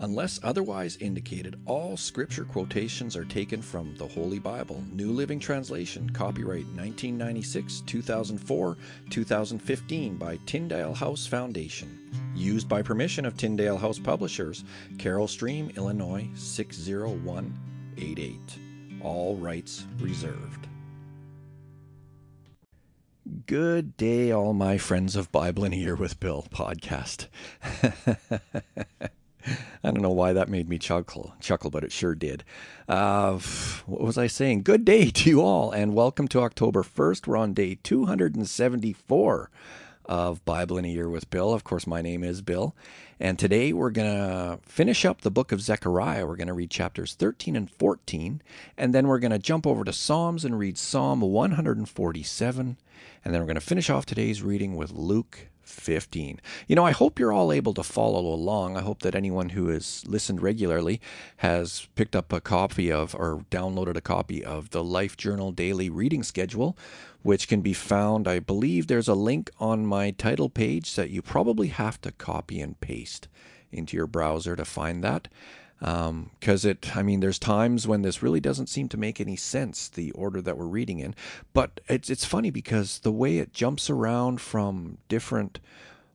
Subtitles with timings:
[0.00, 6.10] Unless otherwise indicated, all scripture quotations are taken from the Holy Bible, New Living Translation,
[6.10, 8.76] copyright 1996, 2004,
[9.08, 12.10] 2015 by Tyndale House Foundation.
[12.34, 14.64] Used by permission of Tyndale House Publishers,
[14.98, 18.38] Carol Stream, Illinois 60188.
[19.00, 20.68] All rights reserved.
[23.46, 27.28] Good day, all my friends of Bible in a Year with Bill podcast.
[29.84, 32.44] I don't know why that made me chuckle, chuckle, but it sure did.
[32.88, 33.38] Uh,
[33.86, 34.62] what was I saying?
[34.62, 37.26] Good day to you all, and welcome to October 1st.
[37.26, 39.50] We're on day 274
[40.06, 41.52] of Bible in a Year with Bill.
[41.52, 42.74] Of course, my name is Bill,
[43.18, 46.26] and today we're going to finish up the book of Zechariah.
[46.26, 48.42] We're going to read chapters 13 and 14,
[48.76, 52.78] and then we're going to jump over to Psalms and read Psalm 147,
[53.24, 56.40] and then we're going to finish off today's reading with Luke 15.
[56.66, 58.76] You know, I hope you're all able to follow along.
[58.76, 61.00] I hope that anyone who has listened regularly
[61.38, 65.90] has picked up a copy of or downloaded a copy of the Life Journal Daily
[65.90, 66.76] Reading Schedule,
[67.22, 68.28] which can be found.
[68.28, 72.60] I believe there's a link on my title page that you probably have to copy
[72.60, 73.28] and paste
[73.72, 75.28] into your browser to find that
[75.78, 79.36] because um, it i mean there's times when this really doesn't seem to make any
[79.36, 81.14] sense the order that we're reading in.
[81.52, 85.60] But it's it's funny because the way it jumps around from different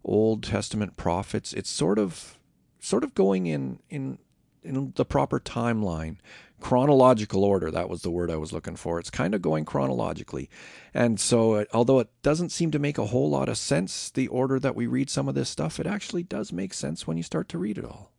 [0.04, 2.40] old testament prophets it's sort of
[2.80, 4.18] sort of going in in
[4.64, 6.18] in the proper timeline.
[6.60, 9.00] Chronological order that was the word i was looking for.
[9.00, 10.48] It's kind of going chronologically.
[10.94, 14.28] And so it, although it doesn't seem to make a whole lot of sense the
[14.28, 17.24] order that we read some of this stuff it actually does make sense when you
[17.24, 18.12] start to read it all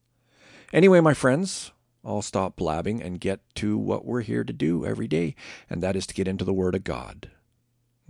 [0.73, 1.71] Anyway, my friends,
[2.03, 5.35] I'll stop blabbing and get to what we're here to do every day,
[5.69, 7.31] and that is to get into the Word of God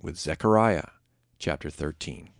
[0.00, 0.86] with Zechariah
[1.40, 2.30] chapter 13.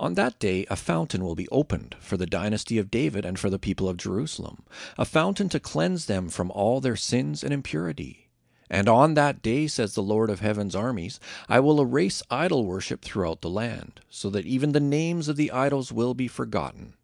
[0.00, 3.50] On that day, a fountain will be opened for the dynasty of David and for
[3.50, 4.64] the people of Jerusalem,
[4.96, 8.30] a fountain to cleanse them from all their sins and impurity.
[8.70, 13.02] And on that day, says the Lord of heaven's armies, I will erase idol worship
[13.02, 16.94] throughout the land, so that even the names of the idols will be forgotten.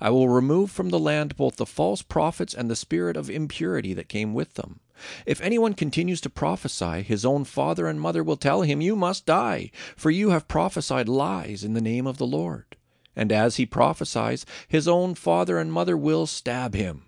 [0.00, 3.94] I will remove from the land both the false prophets and the spirit of impurity
[3.94, 4.80] that came with them.
[5.26, 9.26] If anyone continues to prophesy, his own father and mother will tell him, You must
[9.26, 12.76] die, for you have prophesied lies in the name of the Lord.
[13.14, 17.02] And as he prophesies, his own father and mother will stab him.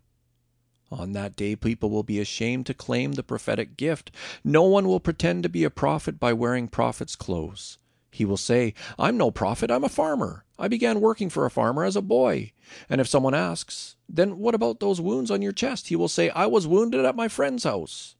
[0.91, 4.11] On that day, people will be ashamed to claim the prophetic gift.
[4.43, 7.79] No one will pretend to be a prophet by wearing prophet's clothes.
[8.19, 10.45] He will say, I'm no prophet, I'm a farmer.
[10.59, 12.51] I began working for a farmer as a boy.
[12.91, 15.87] And if someone asks, Then what about those wounds on your chest?
[15.87, 18.17] He will say, I was wounded at my friend's house.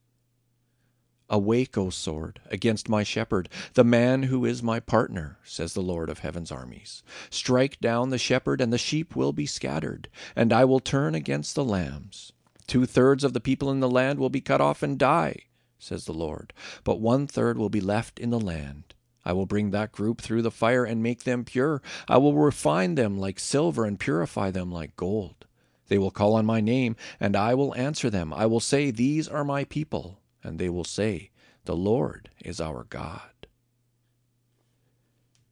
[1.29, 6.11] Awake, O sword, against my shepherd, the man who is my partner, says the Lord
[6.11, 7.03] of heaven's armies.
[7.29, 11.57] Strike down the shepherd, and the sheep will be scattered, and I will turn against
[11.57, 12.33] the lambs.
[12.69, 16.05] Two thirds of the people in the land will be cut off and die, says
[16.05, 16.53] the Lord,
[16.85, 18.95] but one third will be left in the land.
[19.29, 21.83] I will bring that group through the fire and make them pure.
[22.09, 25.45] I will refine them like silver and purify them like gold.
[25.89, 28.33] They will call on my name, and I will answer them.
[28.33, 30.23] I will say, These are my people.
[30.43, 31.29] And they will say,
[31.67, 33.21] The Lord is our God.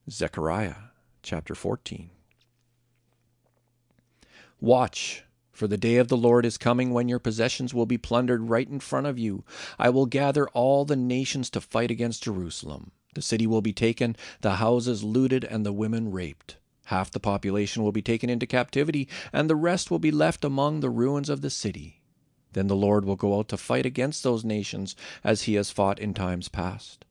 [0.09, 0.89] Zechariah
[1.21, 2.09] chapter 14.
[4.59, 8.49] Watch, for the day of the Lord is coming when your possessions will be plundered
[8.49, 9.43] right in front of you.
[9.77, 12.91] I will gather all the nations to fight against Jerusalem.
[13.17, 16.57] The city will be taken, the houses looted, and the women raped.
[16.85, 20.81] Half the population will be taken into captivity, and the rest will be left among
[20.81, 22.03] the ruins of the city.
[22.53, 25.97] Then the Lord will go out to fight against those nations as he has fought
[25.97, 27.05] in times past.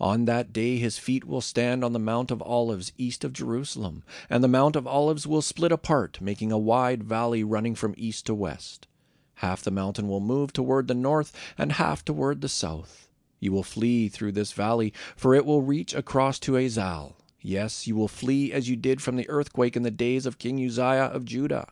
[0.00, 4.02] On that day his feet will stand on the Mount of Olives east of Jerusalem,
[4.28, 8.26] and the Mount of Olives will split apart, making a wide valley running from east
[8.26, 8.88] to west.
[9.34, 13.08] Half the mountain will move toward the north, and half toward the south.
[13.44, 17.12] You will flee through this valley, for it will reach across to Azal.
[17.42, 20.64] Yes, you will flee as you did from the earthquake in the days of King
[20.64, 21.68] Uzziah of Judah.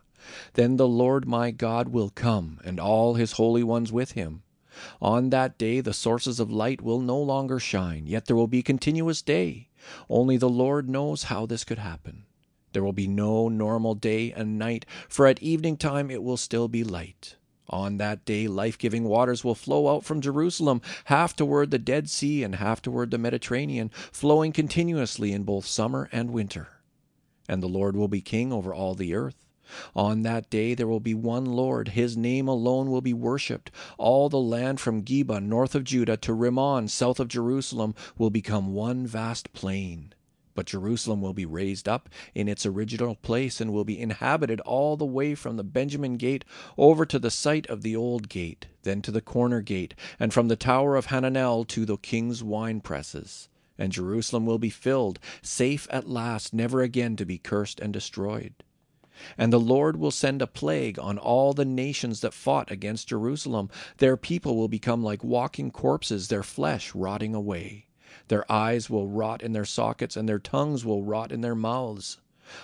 [0.53, 4.43] Then the Lord my God will come, and all his holy ones with him.
[5.01, 8.63] On that day the sources of light will no longer shine, yet there will be
[8.63, 9.71] continuous day.
[10.11, 12.27] Only the Lord knows how this could happen.
[12.75, 16.69] There will be no normal day and night, for at evening time it will still
[16.69, 17.37] be light.
[17.73, 22.11] On that day, life giving waters will flow out from Jerusalem, half toward the Dead
[22.11, 26.69] Sea and half toward the Mediterranean, flowing continuously in both summer and winter.
[27.49, 29.47] And the Lord will be king over all the earth.
[29.97, 33.71] On that day there will be one Lord, his name alone will be worshipped.
[33.97, 38.75] All the land from Geba, north of Judah, to Rimmon, south of Jerusalem, will become
[38.75, 40.13] one vast plain.
[40.55, 44.97] But Jerusalem will be raised up in its original place and will be inhabited all
[44.97, 46.45] the way from the Benjamin gate
[46.77, 50.49] over to the site of the old gate, then to the corner gate, and from
[50.49, 53.49] the tower of Hananel to the king's wine presses.
[53.79, 58.55] And Jerusalem will be filled, safe at last, never again to be cursed and destroyed.
[59.39, 63.71] And the Lord will send a plague on all the nations that fought against Jerusalem.
[63.99, 67.87] Their people will become like walking corpses, their flesh rotting away.
[68.29, 72.19] Their eyes will rot in their sockets, and their tongues will rot in their mouths.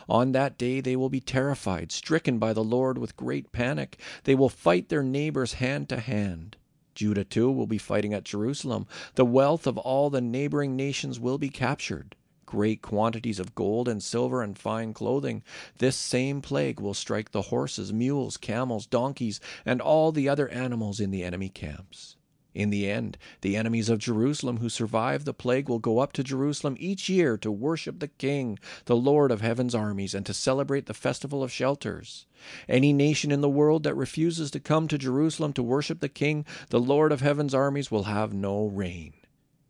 [0.08, 3.98] On that day they will be terrified, stricken by the Lord with great panic.
[4.24, 6.56] They will fight their neighbors hand to hand.
[6.94, 8.86] Judah too will be fighting at Jerusalem.
[9.14, 12.16] The wealth of all the neighboring nations will be captured.
[12.44, 15.42] Great quantities of gold and silver and fine clothing.
[15.78, 20.98] This same plague will strike the horses, mules, camels, donkeys, and all the other animals
[20.98, 22.16] in the enemy camps.
[22.58, 26.24] In the end, the enemies of Jerusalem who survive the plague will go up to
[26.24, 30.86] Jerusalem each year to worship the King, the Lord of heaven's armies, and to celebrate
[30.86, 32.26] the festival of shelters.
[32.68, 36.44] Any nation in the world that refuses to come to Jerusalem to worship the King,
[36.70, 39.12] the Lord of heaven's armies, will have no rain.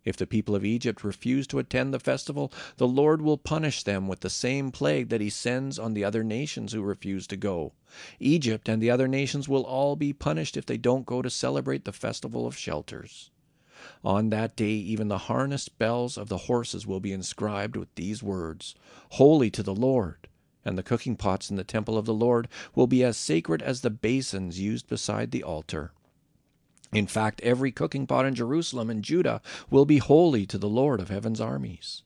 [0.04, 4.08] If the people of Egypt refuse to attend the festival, the Lord will punish them
[4.08, 7.72] with the same plague that he sends on the other nations who refuse to go.
[8.20, 11.84] Egypt and the other nations will all be punished if they don't go to celebrate
[11.84, 13.30] the festival of shelters.
[14.04, 18.22] On that day, even the harnessed bells of the horses will be inscribed with these
[18.22, 18.74] words
[19.10, 20.28] Holy to the Lord.
[20.64, 23.80] And the cooking pots in the temple of the Lord will be as sacred as
[23.80, 25.92] the basins used beside the altar.
[26.92, 31.00] In fact, every cooking pot in Jerusalem and Judah will be holy to the Lord
[31.00, 32.02] of heaven's armies.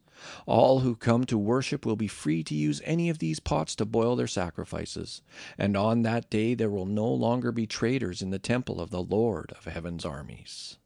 [0.47, 3.85] All who come to worship will be free to use any of these pots to
[3.85, 5.23] boil their sacrifices,
[5.59, 9.03] and on that day there will no longer be traders in the temple of the
[9.03, 10.79] Lord of heaven's armies.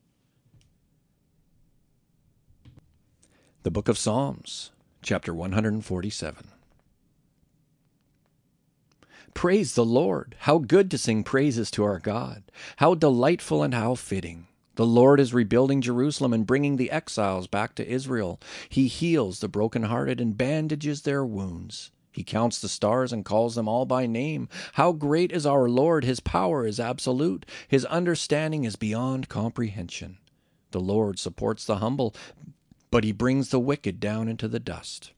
[3.62, 4.70] The Book of Psalms,
[5.02, 6.55] chapter 147.
[9.36, 10.34] Praise the Lord!
[10.40, 12.44] How good to sing praises to our God!
[12.76, 14.46] How delightful and how fitting!
[14.76, 18.40] The Lord is rebuilding Jerusalem and bringing the exiles back to Israel.
[18.70, 21.90] He heals the brokenhearted and bandages their wounds.
[22.10, 24.48] He counts the stars and calls them all by name.
[24.72, 26.02] How great is our Lord!
[26.02, 27.44] His power is absolute.
[27.68, 30.16] His understanding is beyond comprehension.
[30.70, 32.14] The Lord supports the humble,
[32.90, 35.12] but he brings the wicked down into the dust.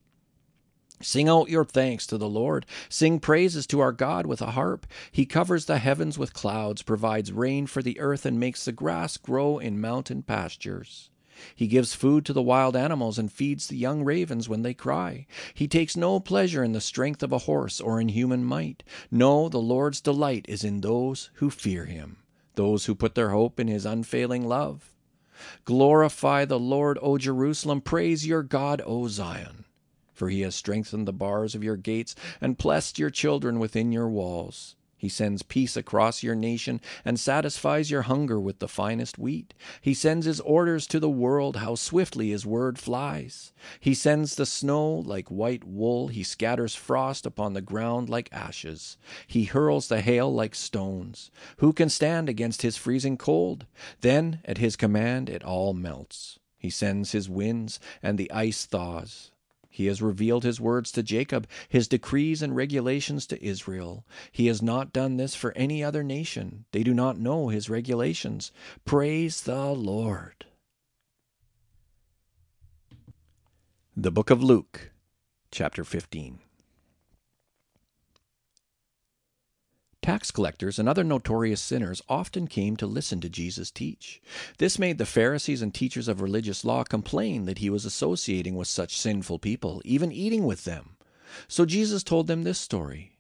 [1.01, 2.67] Sing out your thanks to the Lord.
[2.89, 4.85] Sing praises to our God with a harp.
[5.13, 9.17] He covers the heavens with clouds, provides rain for the earth, and makes the grass
[9.17, 11.11] grow in mountain pastures.
[11.55, 15.29] He gives food to the wild animals and feeds the young ravens when they cry.
[15.55, 18.83] He takes no pleasure in the strength of a horse or in human might.
[19.09, 22.17] No, the Lord's delight is in those who fear him,
[22.57, 24.97] those who put their hope in his unfailing love.
[25.65, 27.83] Glorify the Lord, O Jerusalem.
[27.83, 29.65] Praise your God, O Zion
[30.19, 34.09] for he has strengthened the bars of your gates and blessed your children within your
[34.09, 34.75] walls.
[34.97, 39.55] He sends peace across your nation and satisfies your hunger with the finest wheat.
[39.81, 43.53] He sends his orders to the world, how swiftly his word flies.
[43.79, 48.99] He sends the snow like white wool, he scatters frost upon the ground like ashes.
[49.29, 51.31] He hurls the hail like stones.
[51.59, 53.67] Who can stand against his freezing cold?
[54.01, 56.41] Then, at his command, it all melts.
[56.59, 59.31] He sends his winds, and the ice thaws.
[59.69, 64.05] He has revealed his words to Jacob, his decrees and regulations to Israel.
[64.33, 66.65] He has not done this for any other nation.
[66.73, 68.51] They do not know his regulations.
[68.85, 70.47] Praise the Lord.
[73.97, 74.93] The Book of Luke,
[75.51, 76.41] chapter 15.
[80.09, 84.23] Tax collectors and other notorious sinners often came to listen to Jesus teach.
[84.57, 88.69] This made the Pharisees and teachers of religious law complain that he was associating with
[88.69, 90.97] such sinful people, even eating with them.
[91.47, 93.19] So Jesus told them this story.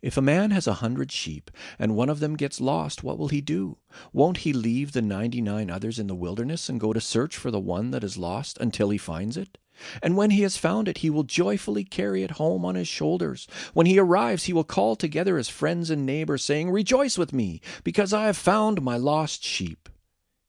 [0.00, 3.26] If a man has a hundred sheep, and one of them gets lost, what will
[3.26, 3.78] he do?
[4.12, 7.50] Won't he leave the ninety nine others in the wilderness and go to search for
[7.50, 9.58] the one that is lost until he finds it?
[10.02, 13.46] And when he has found it, he will joyfully carry it home on his shoulders.
[13.74, 17.60] When he arrives, he will call together his friends and neighbors, saying, Rejoice with me,
[17.84, 19.88] because I have found my lost sheep.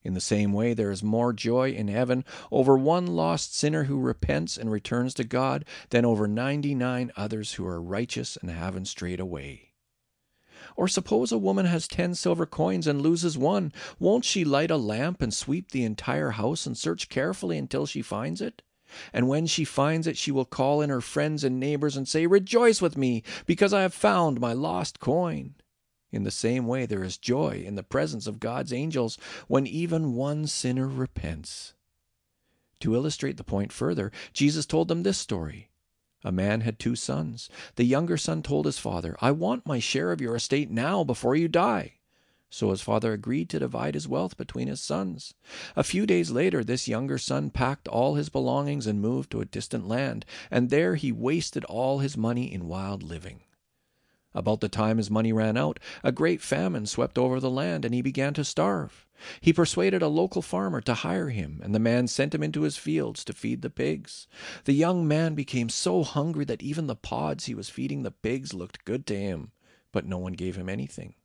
[0.02, 4.00] In the same way, there is more joy in heaven over one lost sinner who
[4.00, 8.86] repents and returns to God than over ninety nine others who are righteous and haven't
[8.86, 9.74] strayed away.
[10.78, 13.74] Or suppose a woman has ten silver coins and loses one.
[14.00, 18.02] Won't she light a lamp and sweep the entire house and search carefully until she
[18.02, 18.62] finds it?
[19.14, 22.26] And when she finds it, she will call in her friends and neighbors and say,
[22.26, 25.56] Rejoice with me, because I have found my lost coin.
[26.12, 29.18] In the same way, there is joy in the presence of God's angels
[29.48, 31.76] when even one sinner repents.
[32.80, 35.70] To illustrate the point further, Jesus told them this story.
[36.24, 37.50] A man had two sons.
[37.76, 41.36] The younger son told his father, I want my share of your estate now before
[41.36, 41.99] you die.
[42.52, 45.34] So his father agreed to divide his wealth between his sons.
[45.76, 49.46] A few days later, this younger son packed all his belongings and moved to a
[49.46, 53.42] distant land, and there he wasted all his money in wild living.
[54.34, 57.94] About the time his money ran out, a great famine swept over the land, and
[57.94, 59.08] he began to starve.
[59.42, 62.78] He persuaded a local farmer to hire him, and the man sent him into his
[62.78, 64.28] fields to feed the pigs.
[64.66, 68.54] The young man became so hungry that even the pods he was feeding the pigs
[68.54, 69.52] looked good to him,
[69.92, 71.16] but no one gave him anything.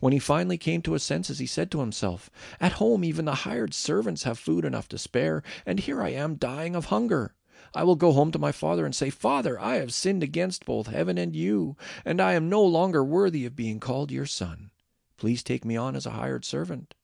[0.00, 3.36] When he finally came to his senses, he said to himself, At home, even the
[3.36, 7.34] hired servants have food enough to spare, and here I am dying of hunger.
[7.74, 10.88] I will go home to my father and say, Father, I have sinned against both
[10.88, 14.70] heaven and you, and I am no longer worthy of being called your son.
[15.16, 16.94] Please take me on as a hired servant.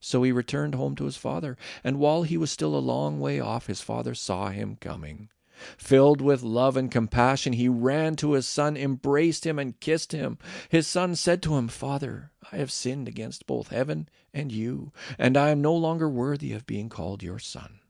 [0.00, 3.38] So he returned home to his father, and while he was still a long way
[3.38, 5.28] off, his father saw him coming.
[5.76, 10.38] Filled with love and compassion, he ran to his son, embraced him, and kissed him.
[10.68, 15.36] His son said to him, Father, I have sinned against both heaven and you, and
[15.36, 17.80] I am no longer worthy of being called your son.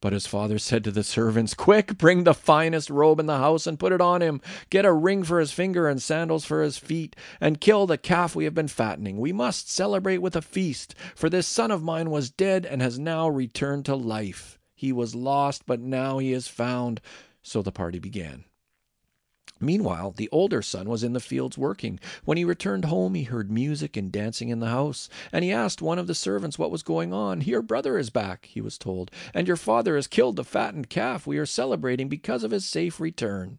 [0.00, 3.66] But his father said to the servants, Quick, bring the finest robe in the house
[3.66, 4.40] and put it on him.
[4.68, 8.36] Get a ring for his finger and sandals for his feet, and kill the calf
[8.36, 9.18] we have been fattening.
[9.18, 12.98] We must celebrate with a feast, for this son of mine was dead and has
[12.98, 14.58] now returned to life.
[14.74, 17.00] He was lost, but now he is found.
[17.42, 18.44] So the party began.
[19.60, 22.00] Meanwhile, the older son was in the fields working.
[22.24, 25.80] When he returned home, he heard music and dancing in the house, and he asked
[25.80, 27.40] one of the servants what was going on.
[27.40, 31.26] Your brother is back, he was told, and your father has killed the fattened calf
[31.26, 33.58] we are celebrating because of his safe return.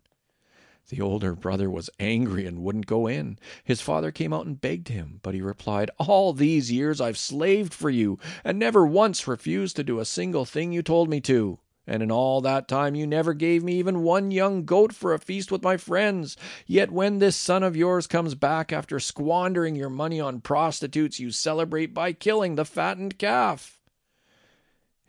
[0.89, 3.39] The older brother was angry and wouldn't go in.
[3.63, 7.73] His father came out and begged him, but he replied, All these years I've slaved
[7.73, 11.59] for you, and never once refused to do a single thing you told me to.
[11.87, 15.19] And in all that time you never gave me even one young goat for a
[15.19, 16.35] feast with my friends.
[16.65, 21.31] Yet when this son of yours comes back after squandering your money on prostitutes, you
[21.31, 23.79] celebrate by killing the fattened calf.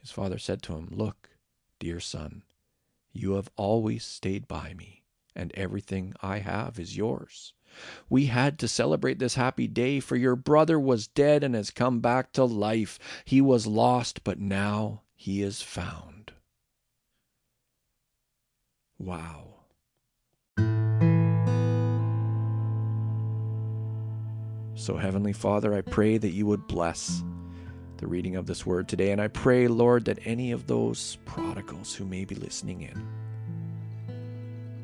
[0.00, 1.30] His father said to him, Look,
[1.78, 2.42] dear son,
[3.12, 5.02] you have always stayed by me,
[5.36, 7.52] and everything I have is yours.
[8.08, 12.00] We had to celebrate this happy day, for your brother was dead and has come
[12.00, 12.98] back to life.
[13.24, 16.32] He was lost, but now he is found.
[18.98, 19.56] Wow.
[24.74, 27.22] So, Heavenly Father, I pray that you would bless
[27.96, 29.10] the reading of this word today.
[29.10, 33.06] And I pray, Lord, that any of those prodigals who may be listening in,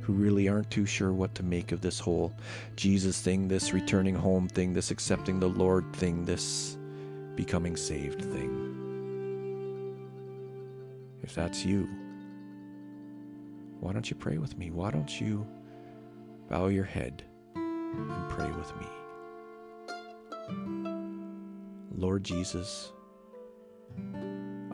[0.02, 2.34] who really aren't too sure what to make of this whole
[2.76, 6.76] Jesus thing, this returning home thing, this accepting the Lord thing, this
[7.36, 8.68] becoming saved thing.
[11.22, 11.88] If that's you,
[13.80, 14.70] why don't you pray with me?
[14.72, 15.46] Why don't you
[16.48, 17.22] bow your head
[17.54, 18.86] and pray with me?
[21.96, 22.92] Lord Jesus,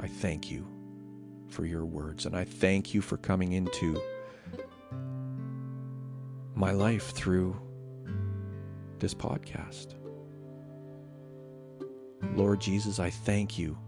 [0.00, 0.66] I thank you
[1.48, 4.00] for your words, and I thank you for coming into
[6.58, 7.56] my life through
[8.98, 9.94] this podcast.
[12.34, 13.78] Lord Jesus, I thank you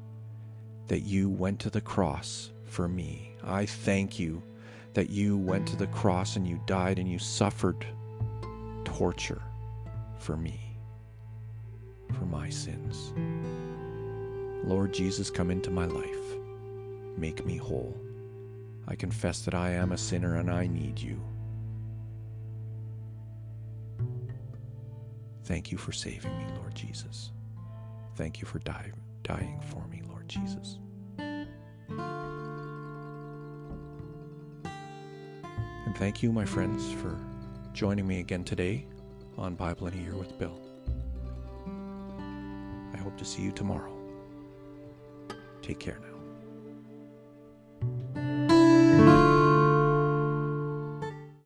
[0.87, 3.35] that you went to the cross for me.
[3.43, 4.41] I thank you
[4.95, 7.85] that you went to the cross and you died and you suffered
[8.85, 9.43] torture
[10.21, 10.61] for me,
[12.17, 13.12] for my sins.
[14.65, 16.37] Lord Jesus, come into my life.
[17.17, 18.00] Make me whole.
[18.87, 21.21] I confess that I am a sinner and I need you.
[25.50, 27.33] Thank you for saving me, Lord Jesus.
[28.14, 28.92] Thank you for die,
[29.25, 30.78] dying for me, Lord Jesus.
[31.19, 31.49] And
[35.97, 37.19] thank you, my friends, for
[37.73, 38.87] joining me again today
[39.37, 40.57] on Bible in a Year with Bill.
[42.95, 43.92] I hope to see you tomorrow.
[45.62, 46.10] Take care now.